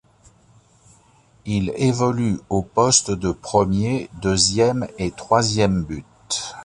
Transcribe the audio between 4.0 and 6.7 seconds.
deuxième et troisième but.